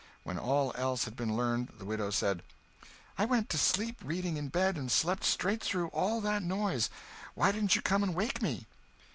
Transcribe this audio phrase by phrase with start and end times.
[0.23, 2.41] When all else had been learned, the widow said:
[3.19, 6.89] "I went to sleep reading in bed and slept straight through all that noise.
[7.35, 8.65] Why didn't you come and wake me?"